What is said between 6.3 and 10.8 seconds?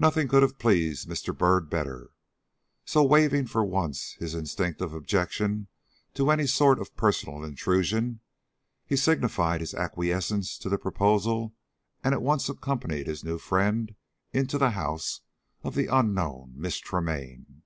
any sort of personal intrusion, he signified his acquiescence to the